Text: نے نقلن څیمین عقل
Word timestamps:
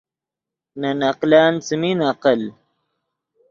نے 0.79 0.89
نقلن 1.01 1.53
څیمین 1.65 1.99
عقل 2.11 2.41